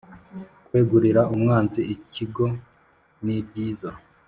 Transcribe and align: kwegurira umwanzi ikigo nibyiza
kwegurira 0.65 1.21
umwanzi 1.33 1.81
ikigo 1.95 2.45
nibyiza 3.23 3.89